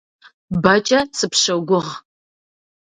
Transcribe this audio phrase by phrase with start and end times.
[0.63, 1.91] Бэкӏэ сыпщогугъ.